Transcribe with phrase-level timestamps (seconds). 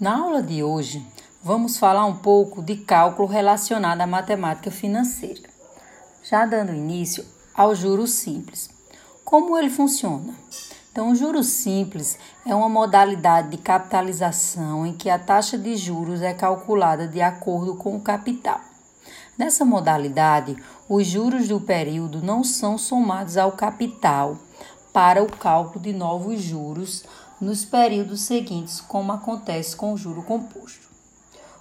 [0.00, 1.04] Na aula de hoje,
[1.42, 5.42] vamos falar um pouco de cálculo relacionado à matemática financeira,
[6.22, 8.70] já dando início ao juro simples.
[9.24, 10.32] Como ele funciona?
[10.92, 12.16] Então, o juro simples
[12.46, 17.74] é uma modalidade de capitalização em que a taxa de juros é calculada de acordo
[17.74, 18.60] com o capital.
[19.36, 20.56] Nessa modalidade,
[20.88, 24.38] os juros do período não são somados ao capital
[24.92, 27.04] para o cálculo de novos juros
[27.40, 30.88] nos períodos seguintes, como acontece com o juro composto.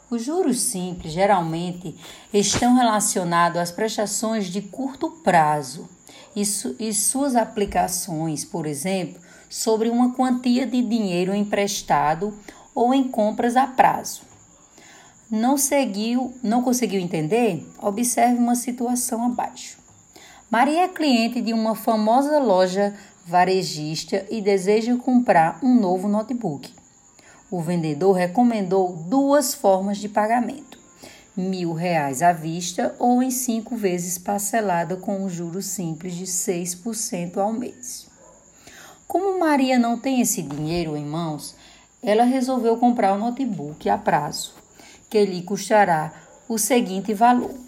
[0.10, 1.96] Os juros simples geralmente
[2.34, 5.90] estão relacionados às prestações de curto prazo
[6.36, 12.34] e, su e suas aplicações, por exemplo, sobre uma quantia de dinheiro emprestado
[12.74, 14.22] ou em compras a prazo.
[15.30, 17.68] Não seguiu, não conseguiu entender?
[17.82, 19.78] Observe uma situação abaixo.
[20.50, 22.96] Maria é cliente de uma famosa loja
[23.28, 26.74] varejista e deseja comprar um novo notebook.
[27.52, 30.80] O vendedor recomendou duas formas de pagamento:
[31.36, 37.38] mil reais à vista ou em cinco vezes parcelada com um juro simples de 6%
[37.38, 38.08] ao mês.
[39.06, 41.56] Como Maria não tem esse dinheiro em mãos,
[42.02, 44.54] ela resolveu comprar o notebook a prazo,
[45.10, 46.14] que lhe custará
[46.48, 47.67] o seguinte valor: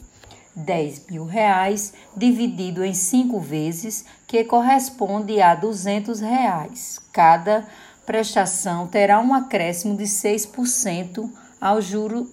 [0.55, 6.99] 10 mil reais dividido em cinco vezes, que corresponde a 200 reais.
[7.11, 7.67] Cada
[8.05, 11.29] prestação terá um acréscimo de 6%
[11.61, 12.29] ao juro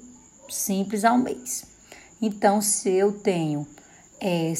[0.49, 1.67] simples ao mês.
[2.21, 3.67] Então, se eu tenho,
[4.21, 4.53] é,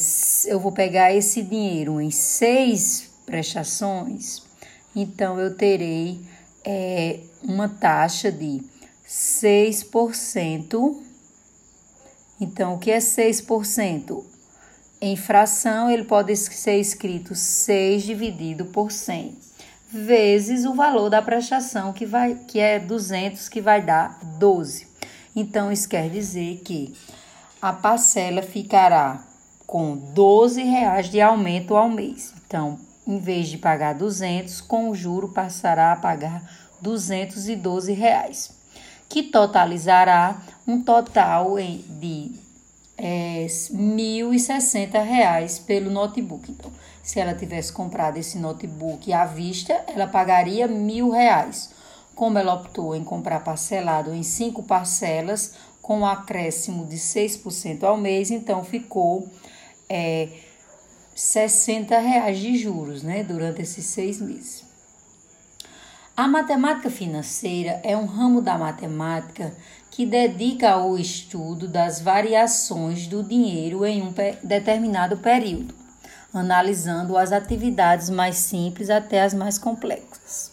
[0.45, 4.43] eu vou pegar esse dinheiro em seis prestações,
[4.95, 6.21] então eu terei
[6.63, 8.61] é, uma taxa de
[9.07, 11.06] 6%
[12.39, 14.23] então, o que é 6%?
[15.01, 19.35] Em fração, ele pode ser escrito 6 dividido por 100,
[19.91, 24.87] vezes o valor da prestação, que, vai, que é 200, que vai dar 12.
[25.35, 26.93] Então, isso quer dizer que
[27.59, 29.23] a parcela ficará
[29.65, 32.33] com 12 reais de aumento ao mês.
[32.45, 36.43] Então, em vez de pagar 200, com o juro passará a pagar
[36.81, 38.56] 212 reais
[39.09, 42.31] que totalizará um total de
[42.97, 46.51] é, R$ 1.060 pelo notebook.
[46.51, 46.71] Então,
[47.03, 51.69] se ela tivesse comprado esse notebook à vista, ela pagaria R$ 1.000.
[52.15, 57.95] Como ela optou em comprar parcelado em cinco parcelas, com um acréscimo de 6% ao
[57.95, 59.29] mês, então ficou
[59.87, 60.27] é,
[61.15, 64.66] 60 reais de juros né, durante esses seis meses.
[66.17, 69.53] A matemática financeira é um ramo da matemática
[69.91, 74.11] que dedica ao estudo das variações do dinheiro em um
[74.43, 75.75] determinado período,
[76.33, 80.51] analisando as atividades mais simples até as mais complexas.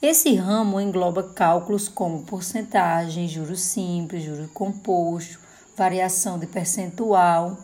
[0.00, 5.40] Esse ramo engloba cálculos como porcentagem, juros simples, juros composto,
[5.76, 7.58] variação de percentual,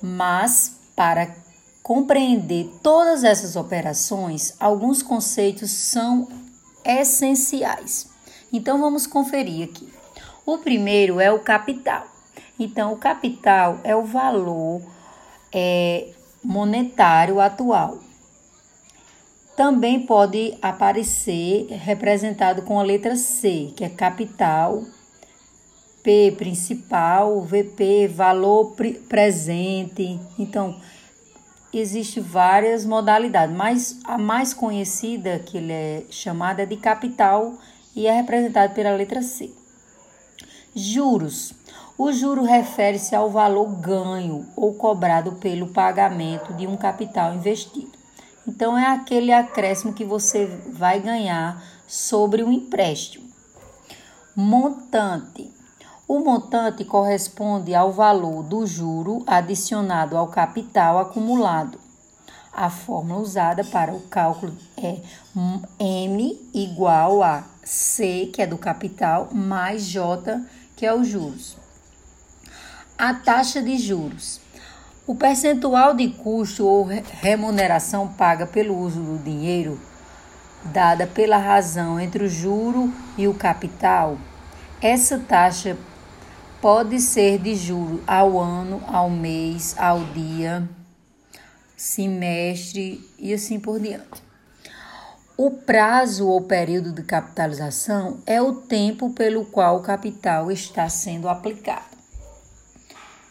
[0.00, 1.43] mas para
[1.84, 6.26] compreender todas essas operações, alguns conceitos são
[6.82, 8.08] essenciais.
[8.50, 9.92] Então vamos conferir aqui.
[10.46, 12.06] O primeiro é o capital.
[12.58, 14.80] Então, o capital é o valor
[15.52, 16.08] é,
[16.42, 17.98] monetário atual.
[19.54, 24.82] Também pode aparecer representado com a letra C, que é capital,
[26.02, 28.74] P principal, VP valor
[29.08, 30.18] presente.
[30.38, 30.76] Então,
[31.78, 37.58] existe várias modalidades, mas a mais conhecida que ele é chamada é de capital
[37.94, 39.50] e é representada pela letra C.
[40.74, 41.54] Juros.
[41.96, 47.92] O juro refere-se ao valor ganho ou cobrado pelo pagamento de um capital investido.
[48.46, 53.24] Então é aquele acréscimo que você vai ganhar sobre o um empréstimo.
[54.34, 55.53] Montante.
[56.14, 61.76] O montante corresponde ao valor do juro adicionado ao capital acumulado.
[62.52, 65.00] A fórmula usada para o cálculo é
[65.76, 70.40] M igual a C, que é do capital, mais J,
[70.76, 71.56] que é os juros.
[72.96, 74.40] A taxa de juros.
[75.08, 76.84] O percentual de custo ou
[77.20, 79.80] remuneração paga pelo uso do dinheiro,
[80.66, 84.16] dada pela razão entre o juro e o capital,
[84.80, 85.76] essa taxa
[86.64, 90.66] pode ser de juro ao ano, ao mês, ao dia,
[91.76, 94.22] semestre e assim por diante.
[95.36, 101.28] O prazo ou período de capitalização é o tempo pelo qual o capital está sendo
[101.28, 101.98] aplicado.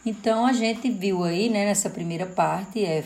[0.05, 3.03] Então a gente viu aí, né, nessa primeira parte, é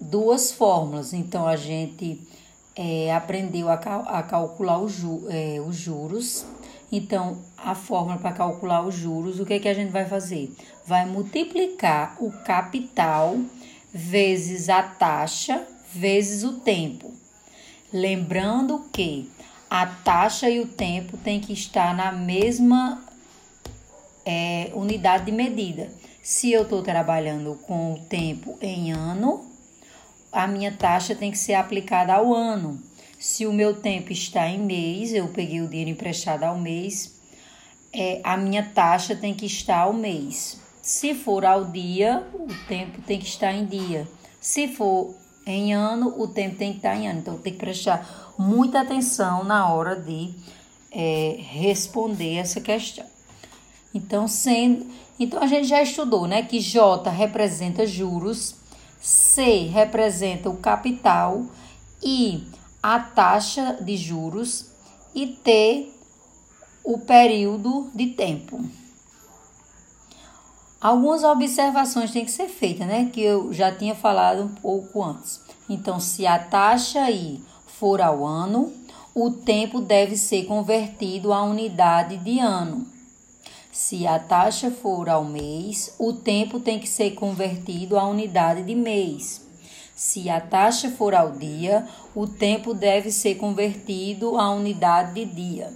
[0.00, 1.12] duas fórmulas.
[1.12, 2.26] Então a gente
[2.74, 6.46] é, aprendeu a, cal a calcular ju é, os juros.
[6.90, 10.54] Então, a fórmula para calcular os juros, o que, é que a gente vai fazer?
[10.86, 13.38] Vai multiplicar o capital
[13.92, 17.12] vezes a taxa vezes o tempo.
[17.92, 19.30] Lembrando que
[19.68, 23.02] a taxa e o tempo têm que estar na mesma
[24.24, 25.90] é, unidade de medida.
[26.22, 29.44] Se eu estou trabalhando com o tempo em ano,
[30.32, 32.82] a minha taxa tem que ser aplicada ao ano.
[33.18, 37.18] Se o meu tempo está em mês, eu peguei o dinheiro emprestado ao mês,
[37.92, 40.60] é, a minha taxa tem que estar ao mês.
[40.82, 44.06] Se for ao dia, o tempo tem que estar em dia.
[44.40, 45.14] Se for
[45.46, 47.20] em ano, o tempo tem que estar em ano.
[47.20, 50.34] Então, tem que prestar muita atenção na hora de
[50.92, 53.06] é, responder essa questão.
[53.94, 54.86] Então, sendo,
[55.18, 58.56] então, a gente já estudou né, que J representa juros
[59.00, 61.46] C representa o capital,
[62.02, 62.44] I
[62.88, 64.66] a taxa de juros
[65.12, 65.90] e T
[66.84, 68.64] o período de tempo.
[70.80, 73.10] Algumas observações têm que ser feitas, né?
[73.12, 75.40] Que eu já tinha falado um pouco antes.
[75.68, 78.72] Então, se a taxa I for ao ano,
[79.12, 82.86] o tempo deve ser convertido à unidade de ano.
[83.72, 88.76] Se a taxa for ao mês, o tempo tem que ser convertido à unidade de
[88.76, 89.44] mês.
[89.96, 95.72] Se a taxa for ao dia, o tempo deve ser convertido à unidade de dia.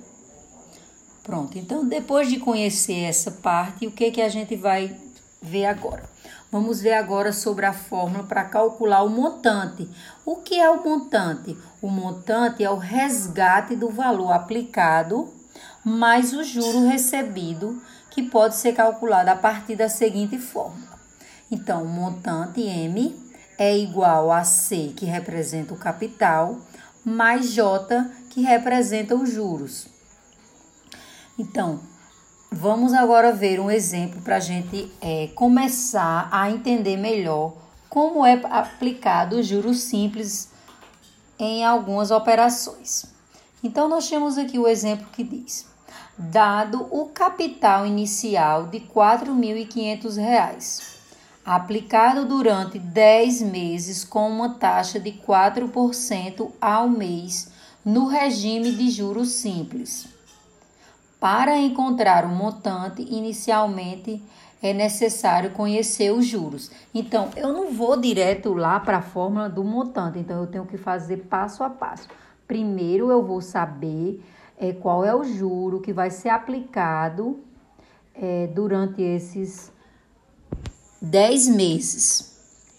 [1.22, 4.94] Pronto, então depois de conhecer essa parte, o que, que a gente vai
[5.40, 6.04] ver agora?
[6.52, 9.88] Vamos ver agora sobre a fórmula para calcular o montante.
[10.26, 11.56] O que é o montante?
[11.80, 15.32] O montante é o resgate do valor aplicado
[15.82, 17.80] mais o juro recebido,
[18.10, 21.00] que pode ser calculado a partir da seguinte fórmula.
[21.50, 23.29] Então, o montante M
[23.60, 26.56] é igual a C, que representa o capital,
[27.04, 29.86] mais J, que representa os juros.
[31.38, 31.78] Então,
[32.50, 37.52] vamos agora ver um exemplo para a gente é, começar a entender melhor
[37.90, 40.48] como é aplicado o juros simples
[41.38, 43.04] em algumas operações.
[43.62, 45.66] Então, nós temos aqui o exemplo que diz:
[46.16, 50.99] dado o capital inicial de R$ 4.500,
[51.50, 57.50] aplicado durante 10 meses com uma taxa de 4% ao mês
[57.84, 60.06] no regime de juros simples.
[61.18, 64.22] Para encontrar o montante, inicialmente
[64.62, 66.70] é necessário conhecer os juros.
[66.94, 70.78] Então, eu não vou direto lá para a fórmula do montante, então eu tenho que
[70.78, 72.08] fazer passo a passo.
[72.46, 74.24] Primeiro, eu vou saber
[74.56, 77.40] é, qual é o juro que vai ser aplicado
[78.14, 79.72] é, durante esses
[81.00, 82.32] 10 meses.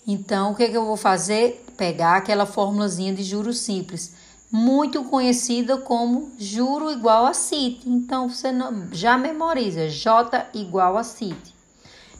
[0.07, 1.65] Então, o que, que eu vou fazer?
[1.77, 4.13] Pegar aquela formulazinha de juros simples,
[4.51, 7.89] muito conhecida como juro igual a CIT.
[7.89, 11.55] Então, você não, já memoriza, J igual a CIT.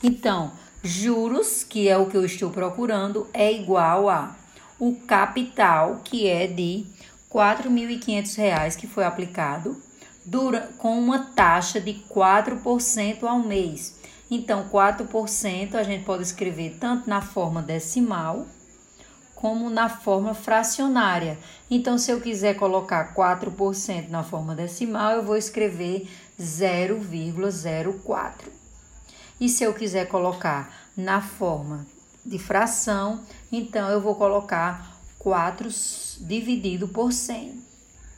[0.04, 0.52] Então,
[0.84, 4.36] juros, que é o que eu estou procurando, é igual a
[4.80, 6.88] o capital, que é de
[7.32, 9.80] R$ 4.500 que foi aplicado
[10.26, 14.01] dura, com uma taxa de 4% ao mês.
[14.34, 18.48] Então, 4% a gente pode escrever tanto na forma decimal
[19.36, 21.38] como na forma fracionária.
[21.70, 26.08] Então, se eu quiser colocar 4% na forma decimal, eu vou escrever
[26.40, 28.34] 0,04.
[29.40, 31.86] E se eu quiser colocar na forma
[32.24, 33.22] de fração,
[33.52, 35.68] então eu vou colocar 4
[36.20, 37.60] dividido por 100.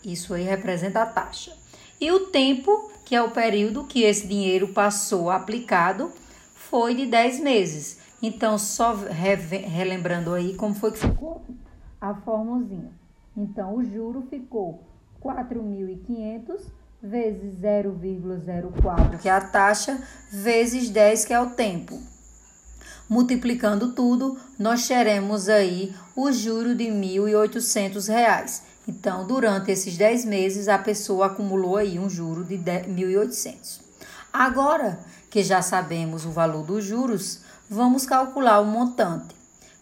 [0.03, 1.57] Isso aí representa a taxa.
[2.01, 6.11] E o tempo, que é o período que esse dinheiro passou aplicado,
[6.55, 7.99] foi de 10 meses.
[8.19, 11.45] Então, só relembrando aí como foi que ficou
[12.01, 12.89] a formulazinha.
[13.37, 14.83] Então, o juro ficou
[15.23, 16.59] 4.500
[17.03, 20.01] vezes 0,04, que é a taxa,
[20.31, 22.01] vezes 10, que é o tempo.
[23.07, 28.72] Multiplicando tudo, nós teremos aí o juro de R$ 1.800.
[28.87, 33.79] Então, durante esses 10 meses, a pessoa acumulou aí um juro de R$ 1.800.
[34.31, 34.99] Agora
[35.29, 39.35] que já sabemos o valor dos juros, vamos calcular o montante.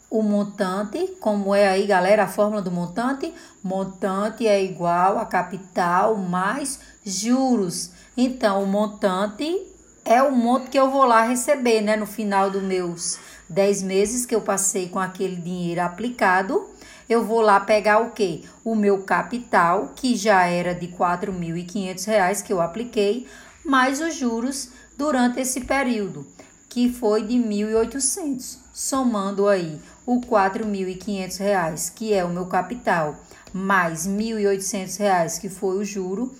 [0.09, 3.33] O montante, como é aí, galera, a fórmula do montante?
[3.63, 7.91] Montante é igual a capital mais juros.
[8.15, 9.57] Então, o montante
[10.03, 11.95] é o monte que eu vou lá receber, né?
[11.95, 13.17] No final dos meus
[13.49, 16.69] 10 meses que eu passei com aquele dinheiro aplicado,
[17.11, 18.43] eu vou lá pegar o quê?
[18.63, 23.27] O meu capital, que já era de R$ 4.500 que eu apliquei,
[23.65, 26.25] mais os juros durante esse período,
[26.69, 33.17] que foi de 1.800, somando aí o R$ 4.500, que é o meu capital,
[33.51, 36.33] mais R$ 1.800, que foi o juro,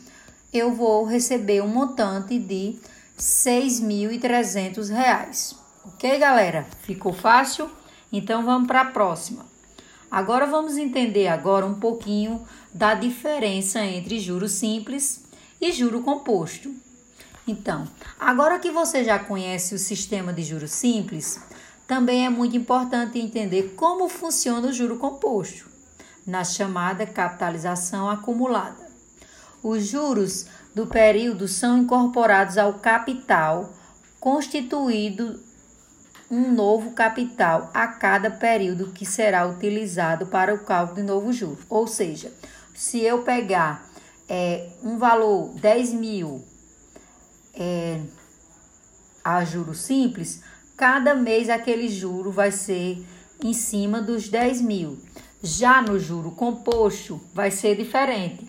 [0.54, 2.80] eu vou receber um montante de
[3.18, 5.58] R$ 6.300.
[5.84, 6.66] Ok, galera?
[6.84, 7.70] Ficou fácil?
[8.10, 9.51] Então vamos para a próxima.
[10.12, 15.24] Agora vamos entender agora um pouquinho da diferença entre juro simples
[15.62, 16.70] e juro composto.
[17.48, 17.88] Então,
[18.20, 21.40] agora que você já conhece o sistema de juros simples,
[21.88, 25.66] também é muito importante entender como funciona o juro composto,
[26.28, 28.92] na chamada capitalização acumulada.
[29.64, 33.74] Os juros do período são incorporados ao capital,
[34.20, 35.40] constituído
[36.32, 41.60] um novo capital a cada período que será utilizado para o cálculo de novo juro.
[41.70, 42.32] Ou seja,
[42.74, 43.86] se eu pegar
[44.30, 46.42] é, um valor 10 mil
[47.54, 48.00] é,
[49.22, 50.42] a juro simples,
[50.78, 53.06] cada mês aquele juro vai ser
[53.44, 54.98] em cima dos 10 mil.
[55.44, 58.48] Já no juro composto, vai ser diferente.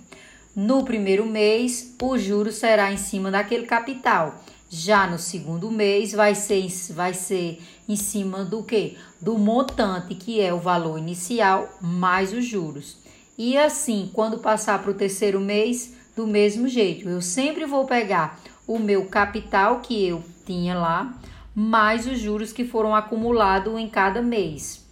[0.54, 4.38] No primeiro mês, o juro será em cima daquele capital.
[4.74, 8.96] Já no segundo mês, vai ser, vai ser em cima do que?
[9.20, 12.96] Do montante, que é o valor inicial, mais os juros.
[13.36, 17.06] E assim, quando passar para o terceiro mês, do mesmo jeito.
[17.06, 21.20] Eu sempre vou pegar o meu capital que eu tinha lá,
[21.54, 24.86] mais os juros que foram acumulados em cada mês.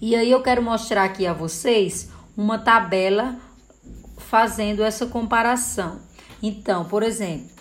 [0.00, 3.36] E aí eu quero mostrar aqui a vocês uma tabela
[4.16, 5.98] fazendo essa comparação.
[6.40, 7.59] Então, por exemplo,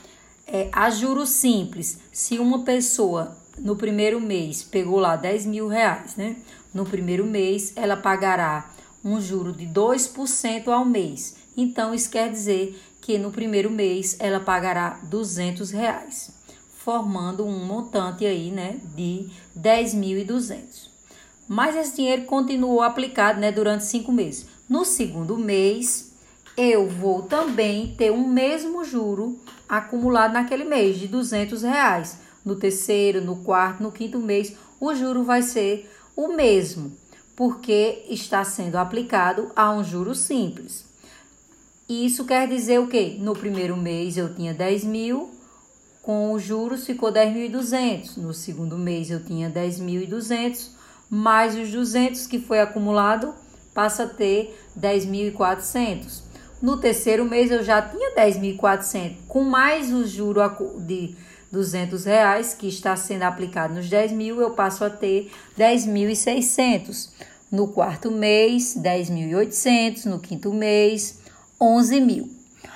[0.52, 6.16] é, a juros simples, se uma pessoa no primeiro mês pegou lá 10 mil reais,
[6.16, 6.38] né?
[6.74, 8.72] No primeiro mês ela pagará
[9.04, 11.36] um juro de 2% ao mês.
[11.56, 16.32] Então, isso quer dizer que no primeiro mês ela pagará 200 reais,
[16.78, 20.90] formando um montante aí, né, de 10.200.
[21.48, 24.46] Mas esse dinheiro continuou aplicado, né, durante cinco meses.
[24.68, 26.12] No segundo mês,
[26.56, 32.18] eu vou também ter um mesmo juro acumulado naquele mês de 200 reais.
[32.44, 36.92] No terceiro, no quarto, no quinto mês, o juro vai ser o mesmo,
[37.36, 40.84] porque está sendo aplicado a um juro simples.
[41.88, 43.18] Isso quer dizer o quê?
[43.20, 45.32] No primeiro mês eu tinha 10 mil,
[46.02, 48.18] com os juros ficou 10.200.
[48.18, 50.70] No segundo mês eu tinha 10.200,
[51.10, 53.34] mais os 200 que foi acumulado,
[53.74, 56.29] passa a ter 10.400.
[56.62, 60.42] No terceiro mês eu já tinha 10.400, com mais o juro
[60.80, 61.16] de
[61.52, 67.10] 200 reais que está sendo aplicado nos 10 mil, eu passo a ter 10.600.
[67.52, 70.06] No quarto mês, 10.800.
[70.06, 71.20] No quinto mês,
[71.60, 72.30] 11 mil.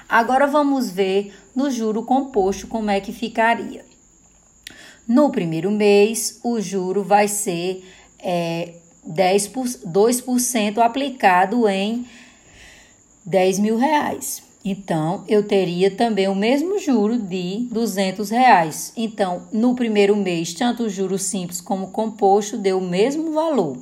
[0.09, 3.85] Agora vamos ver no juro composto como é que ficaria.
[5.07, 7.83] No primeiro mês, o juro vai ser
[8.19, 8.73] é,
[9.05, 12.05] 10 por, 2% aplicado em
[13.25, 14.43] 10 mil reais.
[14.65, 18.93] Então, eu teria também o mesmo juro de 200 reais.
[18.95, 23.77] Então, no primeiro mês, tanto o juro simples como composto deu o mesmo valor.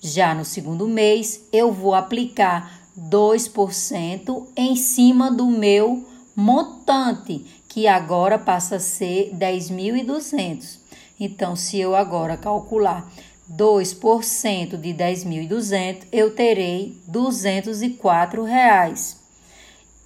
[0.00, 8.38] Já no segundo mês, eu vou aplicar 2% em cima do meu montante, que agora
[8.38, 10.78] passa a ser 10.200.
[11.20, 13.08] Então, se eu agora calcular
[13.56, 19.20] 2% de 10.200, eu terei 204 reais.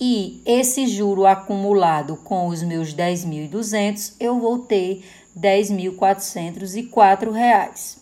[0.01, 5.05] E esse juro acumulado com os meus 10.200, eu vou ter
[5.39, 7.99] 10.404 reais.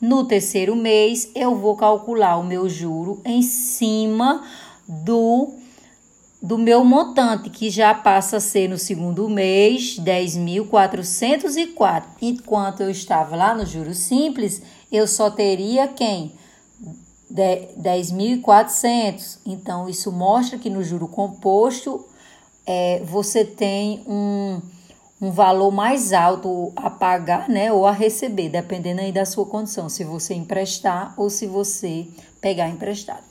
[0.00, 4.44] No terceiro mês, eu vou calcular o meu juro em cima
[4.86, 5.61] do
[6.42, 12.02] do meu montante, que já passa a ser no segundo mês 10.404.
[12.20, 16.32] Enquanto eu estava lá no juro simples, eu só teria quem?
[17.32, 19.38] 10.400.
[19.46, 22.04] Então, isso mostra que no juro composto
[22.66, 24.60] é, você tem um
[25.22, 29.88] um valor mais alto a pagar, né, ou a receber, dependendo aí da sua condição,
[29.88, 32.08] se você emprestar ou se você
[32.40, 33.22] pegar emprestado.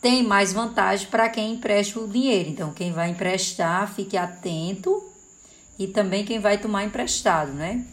[0.01, 2.51] tem mais vantagem para quem empresta o dinheiro.
[2.51, 5.03] Então, quem vai emprestar, fique atento
[5.79, 7.85] e também quem vai tomar emprestado, né?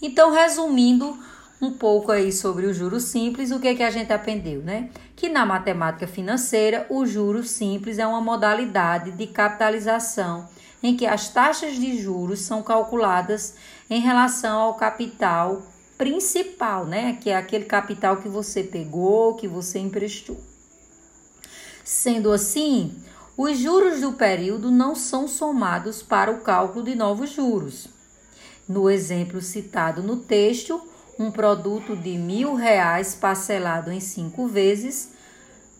[0.00, 1.18] Então, resumindo
[1.60, 4.90] um pouco aí sobre o juro simples, o que, que a gente aprendeu, né?
[5.14, 10.48] Que na matemática financeira, o juro simples é uma modalidade de capitalização
[10.82, 13.54] em que as taxas de juros são calculadas
[13.88, 15.62] em relação ao capital
[15.96, 17.18] principal, né?
[17.20, 20.38] Que é aquele capital que você pegou, que você emprestou.
[21.82, 22.94] Sendo assim,
[23.36, 27.88] os juros do período não são somados para o cálculo de novos juros.
[28.68, 30.82] No exemplo citado no texto,
[31.18, 35.10] um produto de mil reais parcelado em cinco vezes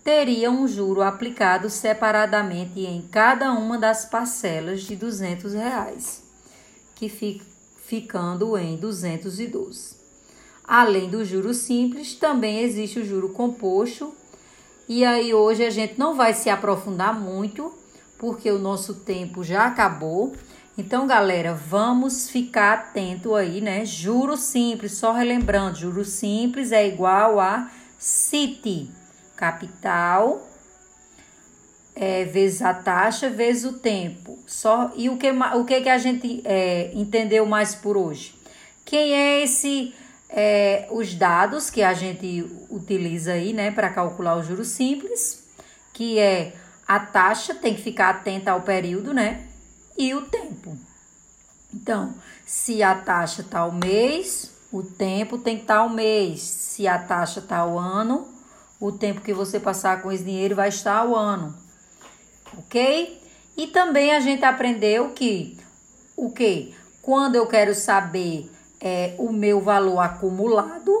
[0.03, 6.23] teria um juro aplicado separadamente em cada uma das parcelas de duzentos reais,
[6.95, 7.45] que fica
[7.85, 9.95] ficando em 212.
[10.63, 14.13] Além do juro simples, também existe o juro composto
[14.87, 17.73] e aí hoje a gente não vai se aprofundar muito,
[18.17, 20.33] porque o nosso tempo já acabou.
[20.77, 23.83] Então, galera, vamos ficar atento aí, né?
[23.83, 28.91] Juro simples, só relembrando, juro simples é igual a CIT,
[29.35, 30.47] capital
[31.95, 34.37] é, vezes a taxa vezes o tempo.
[34.45, 38.35] Só e o que o que que a gente é, entendeu mais por hoje?
[38.85, 39.95] Quem é esse
[40.29, 45.43] é, os dados que a gente utiliza aí, né, para calcular o juro simples,
[45.91, 46.53] que é
[46.87, 49.46] a taxa, tem que ficar atenta ao período, né,
[49.97, 50.77] e o tempo.
[51.73, 52.13] Então,
[52.45, 56.41] se a taxa está ao mês, o tempo tem que estar tá ao mês.
[56.41, 58.27] Se a taxa está ao ano,
[58.79, 61.55] o tempo que você passar com esse dinheiro vai estar ao ano.
[62.57, 63.21] Ok?
[63.55, 65.57] E também a gente aprendeu que
[66.15, 66.75] o que?
[67.01, 70.91] Quando eu quero saber é, o meu valor acumulado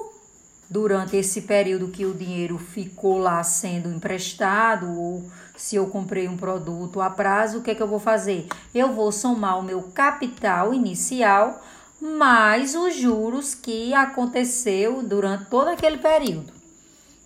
[0.69, 5.23] durante esse período que o dinheiro ficou lá sendo emprestado ou
[5.55, 8.47] se eu comprei um produto a prazo, o que é que eu vou fazer?
[8.75, 11.63] Eu vou somar o meu capital inicial
[11.99, 16.53] mais os juros que aconteceu durante todo aquele período.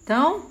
[0.04, 0.46] Então,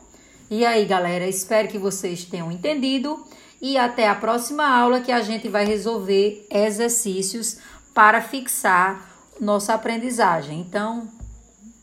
[0.51, 3.25] e aí, galera, espero que vocês tenham entendido
[3.63, 7.59] e até a próxima aula que a gente vai resolver exercícios
[7.95, 9.09] para fixar
[9.41, 10.61] nossa aprendizagem.
[10.61, 11.09] Então,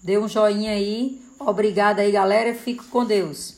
[0.02, 1.22] dê um joinha aí.
[1.40, 2.54] Obrigada aí, galera.
[2.54, 3.57] Fico com Deus.